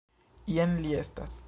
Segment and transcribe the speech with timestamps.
[0.55, 1.39] Jen li estas.